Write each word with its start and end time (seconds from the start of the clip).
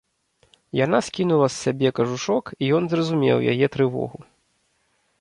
Яна 0.85 0.99
скінула 1.09 1.49
з 1.55 1.59
сябе 1.67 1.93
кажушок, 2.01 2.45
і 2.63 2.73
ён 2.81 2.91
зразумеў 2.95 3.37
яе 3.55 3.67
трывогу. 3.77 4.19